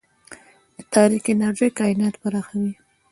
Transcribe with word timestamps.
د 0.75 0.77
تاریک 0.93 1.25
انرژي 1.33 1.69
کائنات 1.79 2.15
پراخوي. 2.21 2.71